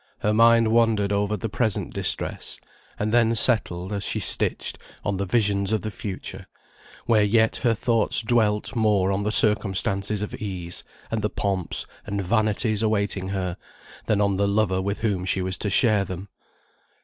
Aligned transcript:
Her 0.21 0.33
mind 0.33 0.69
wandered 0.69 1.11
over 1.11 1.37
the 1.37 1.47
present 1.47 1.93
distress, 1.93 2.59
and 2.97 3.11
then 3.11 3.35
settled, 3.35 3.93
as 3.93 4.03
she 4.03 4.19
stitched, 4.19 4.79
on 5.05 5.17
the 5.17 5.27
visions 5.27 5.71
of 5.71 5.81
the 5.81 5.91
future, 5.91 6.47
where 7.05 7.21
yet 7.21 7.57
her 7.57 7.75
thoughts 7.75 8.23
dwelt 8.23 8.75
more 8.75 9.11
on 9.11 9.21
the 9.21 9.31
circumstances 9.31 10.23
of 10.23 10.33
ease, 10.33 10.83
and 11.11 11.21
the 11.21 11.29
pomps 11.29 11.85
and 12.03 12.23
vanities 12.23 12.81
awaiting 12.81 13.27
her, 13.27 13.57
than 14.07 14.21
on 14.21 14.37
the 14.37 14.47
lover 14.47 14.81
with 14.81 15.01
whom 15.01 15.23
she 15.23 15.43
was 15.43 15.55
to 15.59 15.69
share 15.69 16.03
them. 16.03 16.29